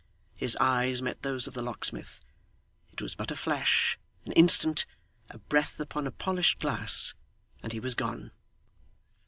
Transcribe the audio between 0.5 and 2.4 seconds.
eyes met those of the locksmith.